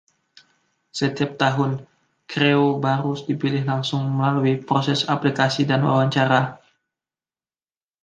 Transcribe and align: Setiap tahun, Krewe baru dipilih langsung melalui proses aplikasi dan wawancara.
Setiap 0.99 1.31
tahun, 1.43 1.71
Krewe 2.31 2.71
baru 2.85 3.13
dipilih 3.27 3.63
langsung 3.71 4.01
melalui 4.17 4.53
proses 4.67 4.99
aplikasi 5.15 5.61
dan 5.69 5.81
wawancara. 5.87 6.41